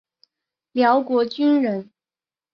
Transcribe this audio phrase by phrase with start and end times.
[0.71, 1.91] 辽国军人。